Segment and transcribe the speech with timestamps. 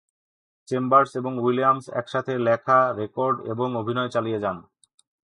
[0.67, 4.57] Chambers এবং Williams একসাথে লেখা, রেকর্ড এবং অভিনয় চালিয়ে যান।